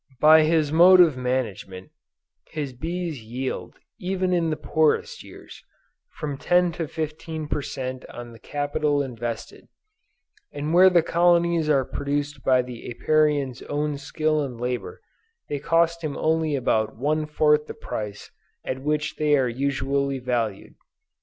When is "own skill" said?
13.69-14.41